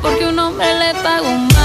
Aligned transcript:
porque 0.00 0.26
un 0.26 0.38
hombre 0.38 0.66
le 0.78 0.94
paga 1.02 1.22
un 1.22 1.59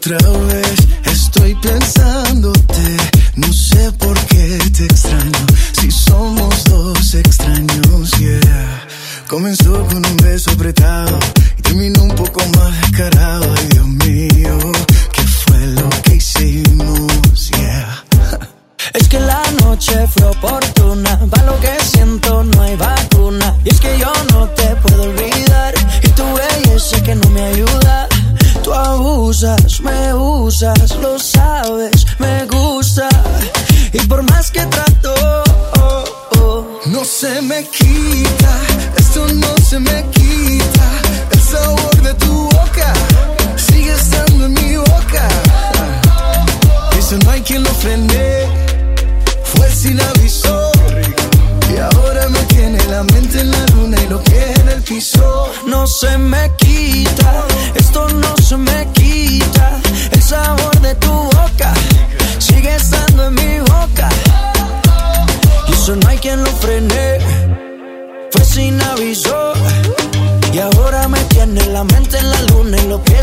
otra 0.00 0.16
vez. 0.46 0.88
Estoy 1.04 1.54
pensándote, 1.56 2.96
no 3.36 3.52
sé 3.52 3.92
por 3.98 4.18
qué 4.26 4.58
te 4.76 4.84
extraño. 4.86 5.46
Si 5.78 5.90
somos 5.90 6.64
dos 6.64 7.14
extraños, 7.14 8.10
yeah. 8.18 8.86
Comenzó 9.28 9.84
con 9.86 10.04
un 10.06 10.16
beso 10.18 10.50
apretado 10.52 11.18
y 11.58 11.62
terminó 11.62 12.04
un 12.04 12.14
poco 12.14 12.40
más 12.56 12.80
descarado 12.80 13.29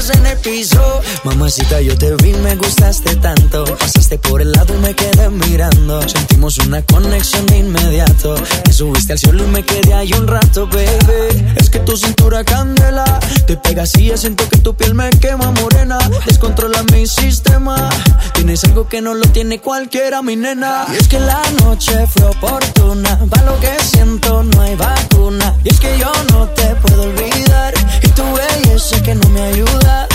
en 0.10 0.26
el 0.26 0.38
piso. 0.38 1.02
Mamacita, 1.24 1.82
yo 1.82 1.98
te 1.98 2.16
vi, 2.18 2.34
me 2.34 2.56
gustaste 2.56 3.16
tanto. 3.18 3.66
Pasaste 3.78 4.18
por 4.18 4.42
el 4.42 4.52
lado 4.52 4.74
y 4.76 4.78
me 4.78 4.94
quedé 4.94 5.30
mirando. 5.30 6.02
Sentimos 6.08 6.58
una 6.60 6.82
conexión 6.84 7.46
de 7.48 7.58
inmediato. 7.60 8.36
Te 8.64 8.72
subiste 8.72 9.14
al 9.14 9.20
cielo 9.20 9.44
y 9.44 9.48
me 9.48 9.64
quedé 9.64 9.94
ahí 9.94 10.12
un 10.14 10.28
rato, 10.28 10.68
baby. 10.68 11.54
Es 11.56 11.70
que 11.70 11.80
tu 11.80 11.98
cintura 11.98 12.44
candela. 12.44 13.20
Te 13.46 13.58
pegas 13.58 13.96
y 13.98 14.16
siento 14.18 14.48
que 14.50 14.58
tu 14.58 14.76
piel 14.76 14.94
me 14.94 15.10
quema 15.10 15.52
morena. 15.52 15.98
Descontrola 16.26 16.84
mi 16.92 17.08
sistema. 17.08 17.90
Tienes 18.34 18.64
algo 18.64 18.88
que 18.88 19.02
no 19.02 19.14
lo 19.14 19.26
tiene 19.30 19.60
cualquiera, 19.60 20.22
mi 20.22 20.36
nena. 20.36 20.86
Y 20.94 20.98
es 20.98 21.08
que 21.08 21.20
la 21.20 21.42
noche 21.64 22.08
fue 22.08 22.26
oportuna. 22.26 23.20
Va 23.34 23.42
lo 23.44 23.60
que 23.60 23.72
siento, 23.84 24.44
no 24.44 24.62
hay 24.62 24.76
vacuna. 24.76 25.56
Y 25.64 25.70
es 25.70 25.80
que 25.80 25.98
yo 25.98 26.12
no 26.32 26.48
te 26.50 26.76
puedo 26.76 27.04
olvidar 27.04 27.74
tu 28.18 28.24
belleza 28.34 29.00
que 29.04 29.14
no 29.14 29.30
me 29.30 29.42
ayuda. 29.42 30.08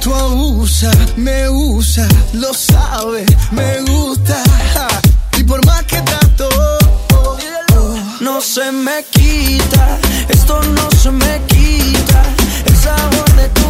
Tú 0.00 0.14
abusa, 0.14 0.90
me 1.16 1.48
usa, 1.50 2.08
lo 2.32 2.52
sabe, 2.54 3.26
me 3.50 3.80
gusta. 3.82 4.42
Y 5.38 5.44
por 5.44 5.64
más 5.66 5.82
que 5.84 6.00
trato, 6.00 6.48
no 8.20 8.40
se 8.40 8.72
me 8.72 9.04
quita, 9.10 9.98
esto 10.30 10.62
no 10.76 10.90
se 11.02 11.10
me 11.10 11.34
quita. 11.46 12.22
El 12.64 12.76
sabor 12.76 13.30
de 13.36 13.48
tu 13.50 13.61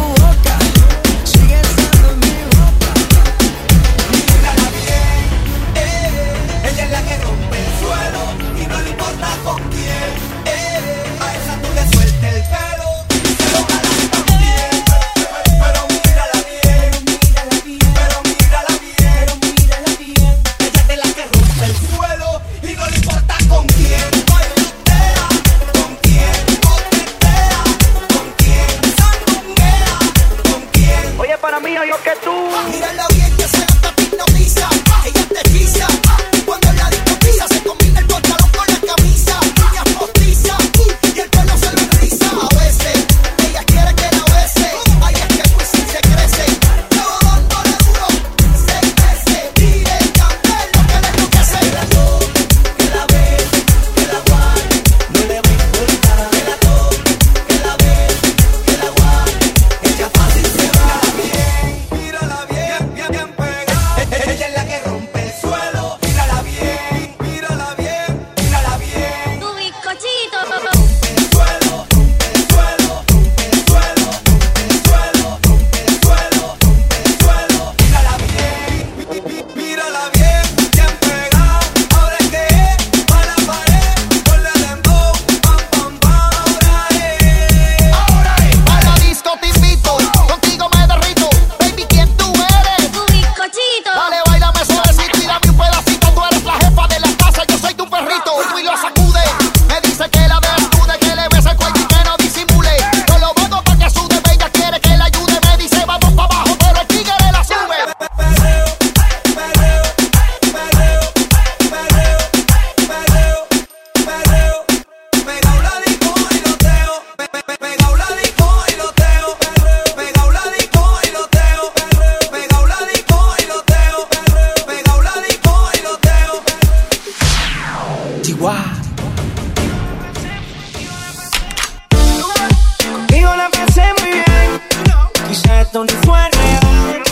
reggaetón 135.73 135.87
y. 135.87 137.03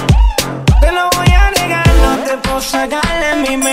Te 0.80 0.92
lo 0.92 1.10
voy 1.16 1.34
a 1.34 1.52
negar, 1.52 1.88
no 1.88 2.24
te 2.24 2.38
puedo 2.38 2.62
sacar 2.62 3.02
de 3.20 3.36
mi 3.42 3.58
mente. 3.58 3.71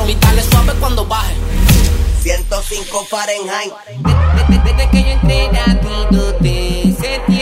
vomitarle 0.00 0.42
suave 0.42 0.72
cuando 0.80 1.04
baje. 1.06 1.34
105 2.22 3.04
Fahrenheit. 3.04 3.72
Desde, 4.64 4.90
que 4.90 5.02
yo 5.02 5.10
entré 5.10 5.50
aquí, 5.50 6.06
tú 6.10 6.34
te 6.42 6.94
sentí. 7.00 7.40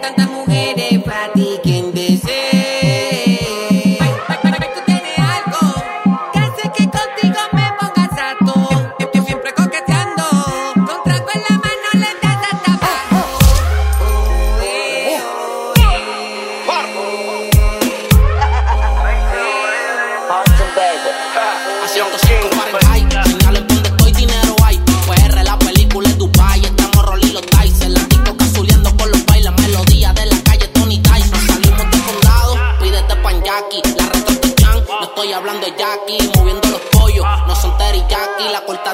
Tantas 0.00 0.28
mujeres 0.28 1.02
para 1.04 1.32
ti, 1.32 1.58
¿quién 1.62 1.93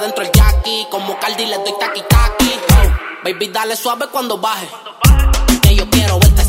adentro 0.00 0.24
el 0.24 0.32
jackie. 0.32 0.86
Como 0.90 1.18
Cardi 1.18 1.46
le 1.46 1.56
doy 1.56 1.74
taqui 1.78 2.02
taqui. 2.08 2.50
Baby, 3.24 3.48
dale 3.48 3.76
suave 3.76 4.06
cuando 4.10 4.38
baje. 4.38 4.68
Que 5.62 5.76
yo 5.76 5.88
quiero 5.90 6.18
verte 6.18 6.39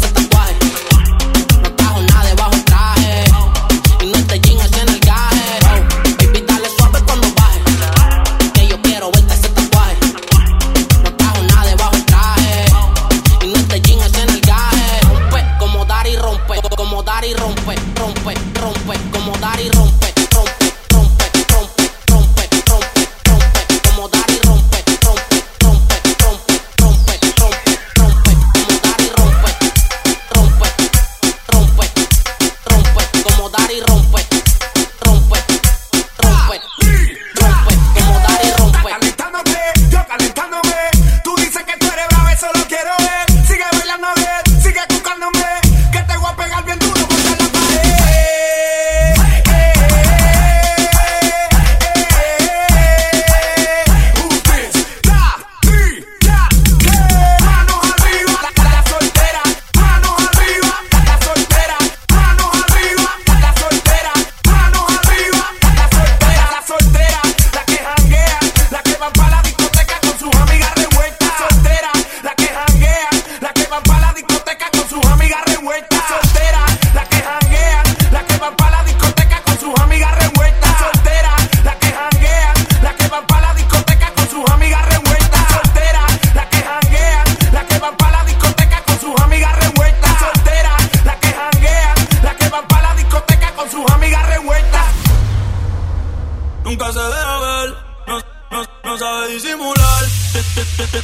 disimular. 99.34 100.06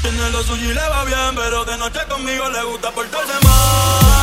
Tiene 0.01 0.29
lo 0.31 0.43
suyo 0.43 0.71
y 0.71 0.73
le 0.73 0.89
va 0.89 1.05
bien, 1.05 1.35
pero 1.35 1.65
de 1.65 1.77
noche 1.77 1.99
conmigo 2.09 2.49
le 2.49 2.63
gusta 2.63 2.91
portarse 2.91 3.33
mal. 3.43 4.16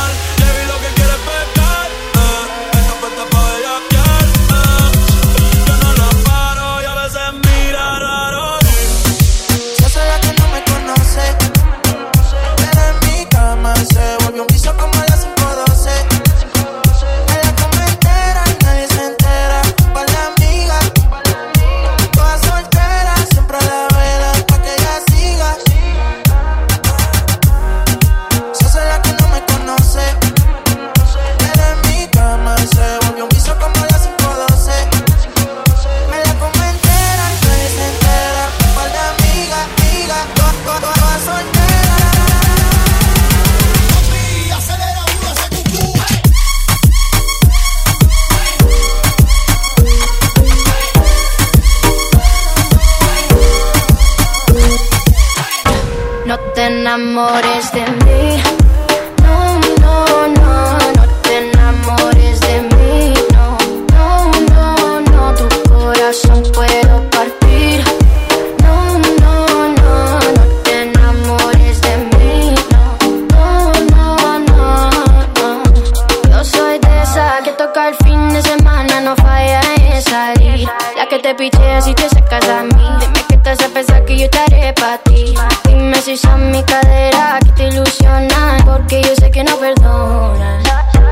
loca 77.75 77.89
el 77.89 77.95
fin 78.05 78.29
de 78.29 78.41
semana, 78.41 79.01
no 79.01 79.15
falla 79.15 79.61
en 79.77 80.01
salir. 80.01 80.67
La 80.97 81.07
que 81.09 81.19
te 81.19 81.35
pichea 81.35 81.81
si 81.81 81.93
te 81.93 82.07
sacas 82.09 82.47
a 82.49 82.63
mí. 82.63 82.89
Dime 82.99 83.25
que 83.27 83.35
estás 83.35 83.59
a 83.61 83.69
pensar 83.69 84.05
que 84.05 84.17
yo 84.17 84.25
estaré 84.25 84.73
para 84.73 84.97
ti. 84.99 85.33
Dime 85.65 86.01
si 86.01 86.17
son 86.17 86.51
mi 86.51 86.63
cadera 86.63 87.39
que 87.43 87.51
te 87.51 87.67
ilusionan, 87.67 88.63
porque 88.65 89.01
yo 89.01 89.15
sé 89.15 89.29
que 89.31 89.43
no 89.43 89.57
perdonas. 89.57 90.63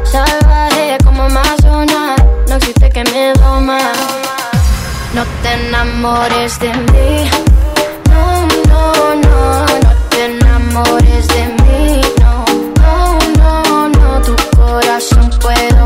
Salvaje 0.06 0.98
como 1.04 1.24
Amazonas, 1.24 2.22
no 2.48 2.56
existe 2.56 2.90
que 2.90 3.04
me 3.06 3.34
doma. 3.34 3.80
No 5.14 5.24
te 5.42 5.54
enamores 5.68 6.60
de 6.60 6.74
mí. 6.74 7.30
No, 8.10 8.48
no, 8.70 9.16
no, 9.16 9.66
no 9.66 9.92
te 10.10 10.26
enamores 10.26 11.28
de 11.28 11.46
mí. 11.64 12.02
No, 12.22 12.46
no, 12.82 13.20
no, 13.38 13.90
no, 13.90 14.22
tu 14.22 14.36
corazón 14.58 15.30
puedo. 15.42 15.83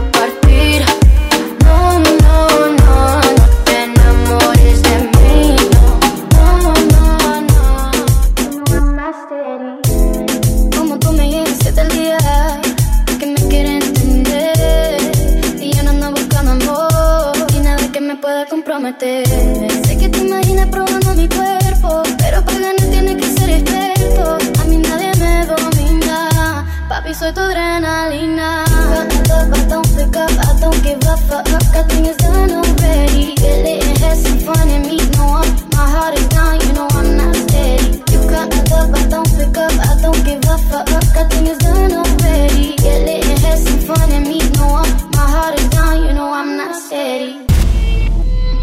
comprometerme. 18.49 19.69
Sé 19.85 19.97
que 19.97 20.09
te 20.09 20.19
imaginas 20.19 20.67
probando 20.67 21.13
mi 21.13 21.27
cuerpo, 21.27 22.03
pero 22.17 22.43
para 22.43 22.59
ganar 22.59 22.87
tienes 22.89 23.15
que 23.17 23.39
ser 23.39 23.49
experto. 23.49 24.37
A 24.61 24.63
mí 24.65 24.77
nadie 24.77 25.11
me 25.19 25.45
domina, 25.45 26.65
papi, 26.89 27.13
soy 27.13 27.33
tu 27.33 27.41
adrenalina. 27.41 28.65
Fuck 28.67 29.29
up, 29.31 29.57
I 29.57 29.65
don't 29.69 29.95
pick 29.95 30.15
up, 30.15 30.31
I 30.31 30.59
don't 30.59 30.83
give 30.83 31.07
up, 31.07 31.19
fuck 31.29 31.49
up, 31.53 31.63
got 31.73 31.89
things 31.89 32.17
done 32.17 32.51
already. 32.51 33.35
Get 33.35 33.63
lit 33.63 33.83
and 33.83 33.97
have 33.99 34.17
some 34.17 34.39
fun 34.39 34.69
and 34.69 34.85
meet 34.87 35.17
no 35.17 35.25
one. 35.25 35.49
My 35.73 35.89
heart 35.89 36.17
is 36.17 36.27
down, 36.29 36.59
you 36.61 36.73
know 36.73 36.87
I'm 36.91 37.17
not 37.17 37.35
steady. 37.35 38.03
You 38.11 38.19
got 38.29 38.49
my 38.49 38.61
love, 38.71 38.93
I 38.93 39.07
don't 39.09 39.29
pick 39.37 39.57
up, 39.57 39.71
I 39.71 40.01
don't 40.01 40.23
give 40.25 40.45
up, 40.45 40.59
fuck 40.71 40.91
up, 40.91 41.03
got 41.13 41.29
things 41.31 41.57
done 41.57 41.91
already. 41.91 42.75
Get 42.77 42.99
lit 43.07 43.25
and 43.25 43.39
have 43.39 43.59
some 43.59 43.79
fun 43.79 44.11
and 44.11 44.27
meet 44.27 44.49
no 44.57 44.67
one. 44.67 44.89
My 45.11 45.25
heart 45.33 45.59
is 45.59 45.69
down, 45.69 46.03
you 46.05 46.13
know 46.13 46.31
I'm 46.31 46.55
not 46.55 46.75
steady 46.75 47.26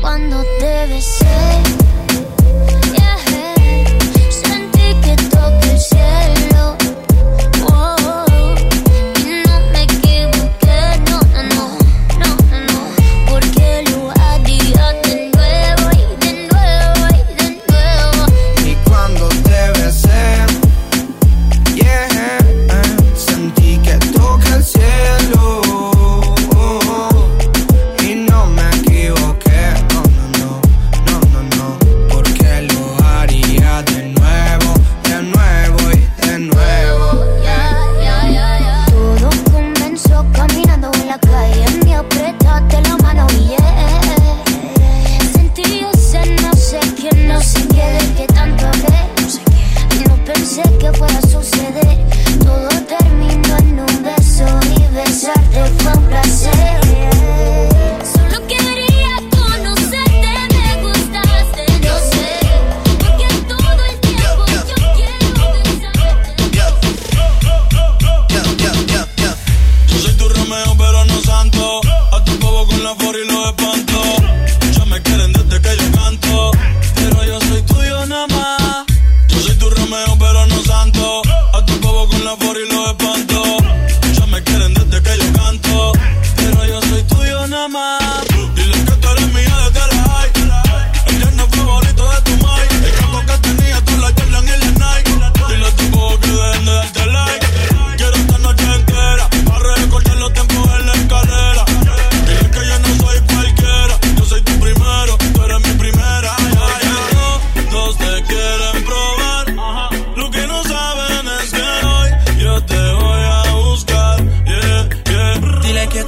cuando 0.04 0.44
te 0.58 0.86
besé. 0.86 1.83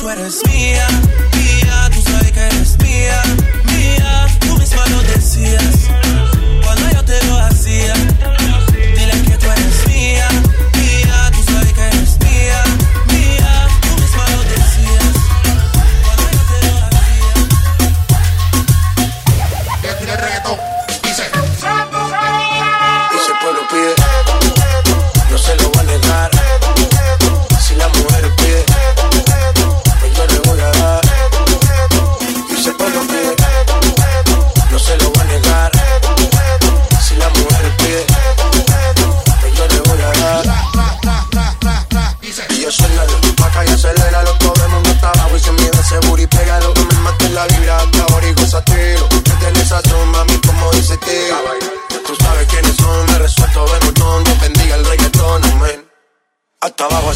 tú 0.07 0.11
eres 0.11 0.41
mía. 0.47 1.06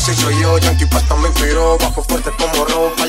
se 0.01 0.15
soy 0.15 0.41
yo, 0.41 0.57
Yankee 0.59 0.87
Pasta 0.87 1.15
me 1.17 1.29
inspiró, 1.29 1.77
bajo 1.79 2.03
fuerte 2.03 2.31
como 2.39 2.65
rock 2.65 3.00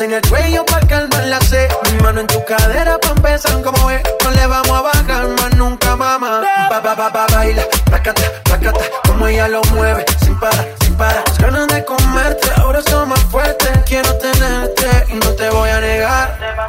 En 0.00 0.12
el 0.12 0.22
cuello 0.28 0.64
pa' 0.64 0.78
calmar 0.86 1.24
la 1.26 1.40
sed. 1.40 1.68
Mi 1.90 1.98
mano 2.00 2.20
en 2.20 2.28
tu 2.28 2.44
cadera 2.44 2.98
pa' 2.98 3.10
empezar 3.10 3.60
como 3.62 3.90
es. 3.90 4.00
No 4.22 4.30
le 4.30 4.46
vamos 4.46 4.70
a 4.70 4.82
bajar 4.82 5.26
más 5.26 5.56
nunca, 5.56 5.96
mamá. 5.96 6.40
Ba, 6.70 6.78
ba, 6.78 6.94
ba, 6.94 7.10
ba, 7.10 7.26
baila, 7.32 7.64
placata, 7.84 8.22
placata. 8.44 8.84
Como 9.08 9.26
ella 9.26 9.48
lo 9.48 9.60
mueve, 9.74 10.04
sin 10.22 10.38
parar, 10.38 10.68
sin 10.82 10.94
para. 10.94 11.24
Las 11.26 11.38
ganas 11.38 11.66
de 11.66 11.84
comerte 11.84 12.48
ahora 12.58 12.80
son 12.82 13.08
más 13.08 13.20
fuertes. 13.24 13.70
Quiero 13.86 14.14
tenerte 14.18 15.06
y 15.08 15.14
no 15.14 15.30
te 15.32 15.50
voy 15.50 15.68
a 15.68 15.80
negar. 15.80 16.67